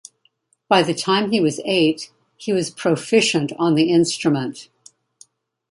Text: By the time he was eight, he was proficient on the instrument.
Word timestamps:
By 0.67 0.81
the 0.81 0.95
time 0.95 1.29
he 1.29 1.39
was 1.39 1.61
eight, 1.63 2.11
he 2.35 2.51
was 2.51 2.71
proficient 2.71 3.51
on 3.59 3.75
the 3.75 3.91
instrument. 3.91 4.67